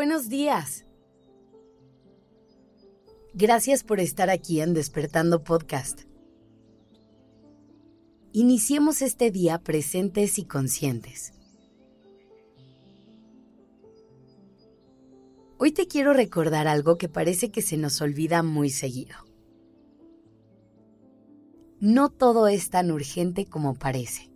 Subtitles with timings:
[0.00, 0.86] Buenos días.
[3.34, 6.04] Gracias por estar aquí en Despertando Podcast.
[8.32, 11.34] Iniciemos este día presentes y conscientes.
[15.58, 19.16] Hoy te quiero recordar algo que parece que se nos olvida muy seguido.
[21.78, 24.29] No todo es tan urgente como parece.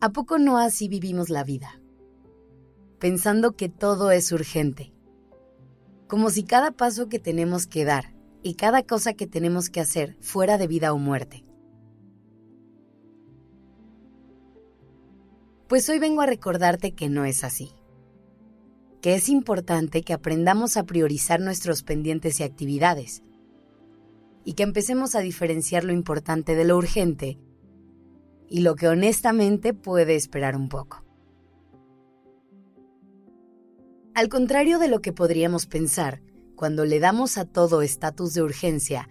[0.00, 1.80] ¿A poco no así vivimos la vida?
[3.00, 4.92] Pensando que todo es urgente.
[6.06, 10.16] Como si cada paso que tenemos que dar y cada cosa que tenemos que hacer
[10.20, 11.44] fuera de vida o muerte.
[15.66, 17.72] Pues hoy vengo a recordarte que no es así.
[19.02, 23.24] Que es importante que aprendamos a priorizar nuestros pendientes y actividades.
[24.44, 27.40] Y que empecemos a diferenciar lo importante de lo urgente
[28.48, 31.04] y lo que honestamente puede esperar un poco.
[34.14, 36.22] Al contrario de lo que podríamos pensar,
[36.56, 39.08] cuando le damos a todo estatus de urgencia,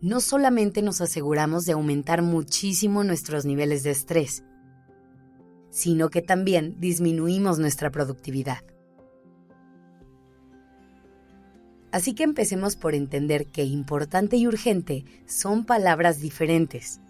[0.00, 4.42] no solamente nos aseguramos de aumentar muchísimo nuestros niveles de estrés,
[5.68, 8.64] sino que también disminuimos nuestra productividad.
[11.92, 17.00] Así que empecemos por entender que importante y urgente son palabras diferentes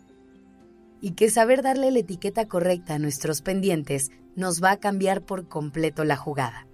[1.01, 5.49] y que saber darle la etiqueta correcta a nuestros pendientes nos va a cambiar por
[5.49, 6.67] completo la jugada.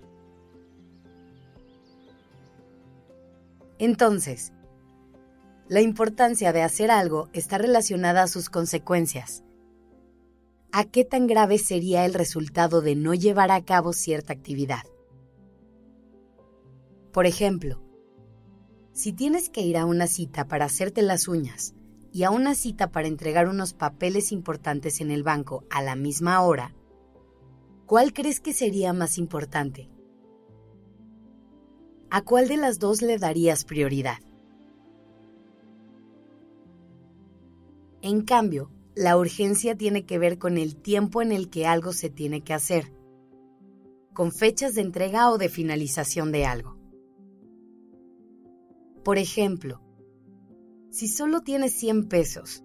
[3.79, 4.53] Entonces,
[5.69, 9.43] la importancia de hacer algo está relacionada a sus consecuencias.
[10.73, 14.85] ¿A qué tan grave sería el resultado de no llevar a cabo cierta actividad?
[17.13, 17.83] Por ejemplo,
[18.93, 21.76] si tienes que ir a una cita para hacerte las uñas
[22.17, 26.41] y a una cita para entregar unos papeles importantes en el banco a la misma
[26.41, 26.75] hora,
[27.85, 29.91] ¿cuál crees que sería más importante?
[32.09, 34.17] ¿A cuál de las dos le darías prioridad?
[38.01, 42.09] En cambio, la urgencia tiene que ver con el tiempo en el que algo se
[42.09, 42.95] tiene que hacer,
[44.15, 46.79] con fechas de entrega o de finalización de algo.
[49.05, 49.83] Por ejemplo,
[50.97, 52.65] si solo tienes 100 pesos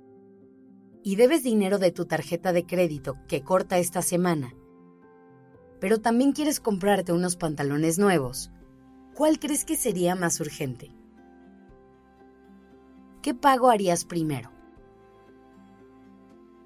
[1.03, 4.55] y debes dinero de tu tarjeta de crédito que corta esta semana,
[5.81, 8.49] pero también quieres comprarte unos pantalones nuevos,
[9.15, 10.95] ¿cuál crees que sería más urgente?
[13.21, 14.49] ¿Qué pago harías primero?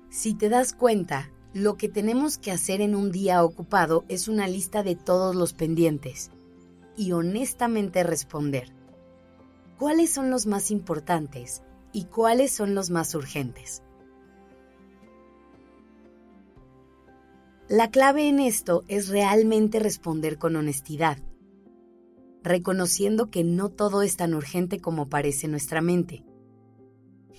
[0.10, 4.48] Si te das cuenta, lo que tenemos que hacer en un día ocupado es una
[4.48, 6.30] lista de todos los pendientes
[6.96, 8.72] y honestamente responder
[9.78, 13.82] cuáles son los más importantes y cuáles son los más urgentes.
[17.68, 21.18] La clave en esto es realmente responder con honestidad,
[22.44, 26.24] reconociendo que no todo es tan urgente como parece nuestra mente,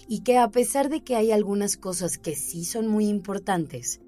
[0.08, 4.00] y que a pesar de que hay algunas cosas que sí son muy importantes,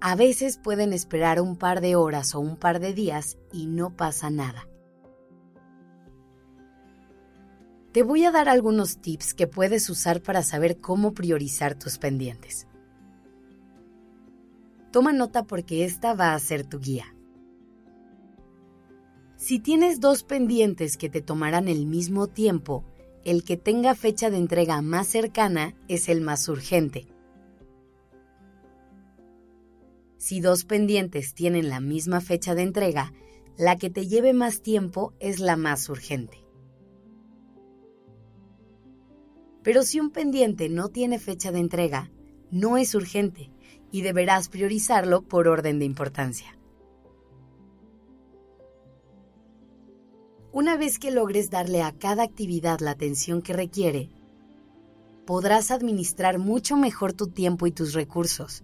[0.00, 3.96] a veces pueden esperar un par de horas o un par de días y no
[3.96, 4.68] pasa nada.
[7.94, 12.66] Te voy a dar algunos tips que puedes usar para saber cómo priorizar tus pendientes.
[14.90, 17.14] Toma nota porque esta va a ser tu guía.
[19.36, 22.84] Si tienes dos pendientes que te tomarán el mismo tiempo,
[23.24, 27.06] el que tenga fecha de entrega más cercana es el más urgente.
[30.16, 33.12] Si dos pendientes tienen la misma fecha de entrega,
[33.56, 36.44] la que te lleve más tiempo es la más urgente.
[39.64, 42.12] Pero si un pendiente no tiene fecha de entrega,
[42.50, 43.50] no es urgente
[43.90, 46.56] y deberás priorizarlo por orden de importancia.
[50.52, 54.10] Una vez que logres darle a cada actividad la atención que requiere,
[55.24, 58.62] podrás administrar mucho mejor tu tiempo y tus recursos.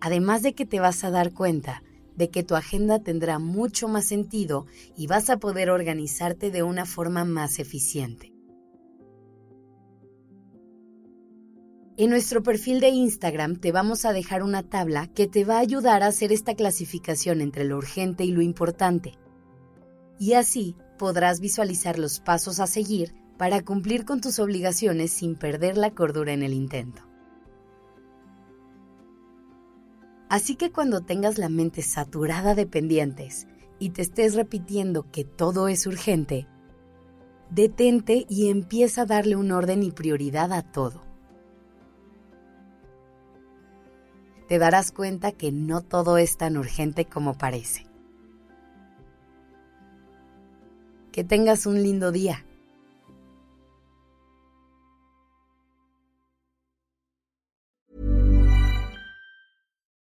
[0.00, 1.84] Además de que te vas a dar cuenta
[2.16, 4.66] de que tu agenda tendrá mucho más sentido
[4.96, 8.37] y vas a poder organizarte de una forma más eficiente.
[12.00, 15.62] En nuestro perfil de Instagram te vamos a dejar una tabla que te va a
[15.62, 19.18] ayudar a hacer esta clasificación entre lo urgente y lo importante.
[20.16, 25.76] Y así podrás visualizar los pasos a seguir para cumplir con tus obligaciones sin perder
[25.76, 27.02] la cordura en el intento.
[30.28, 33.48] Así que cuando tengas la mente saturada de pendientes
[33.80, 36.46] y te estés repitiendo que todo es urgente,
[37.50, 41.07] detente y empieza a darle un orden y prioridad a todo.
[44.48, 47.86] Te darás cuenta que no todo es tan urgente como parece.
[51.12, 52.44] Que tengas un lindo día.